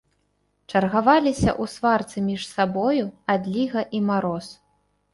Чаргаваліся 0.71 1.51
ў 1.51 1.63
сварцы 1.75 2.25
між 2.33 2.49
сабою 2.57 3.05
адліга 3.37 3.89
і 3.99 4.07
мароз. 4.11 4.53